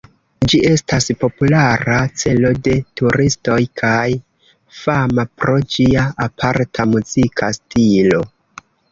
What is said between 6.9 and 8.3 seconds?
muzika stilo.